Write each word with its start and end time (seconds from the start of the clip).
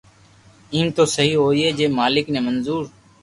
ايم 0.73 0.87
تو 0.95 1.03
سھي 1.15 1.29
ھوئئي 1.41 1.67
جي 1.77 1.85
مالڪ 1.99 2.25
ني 2.33 2.39
منظو 2.47 2.77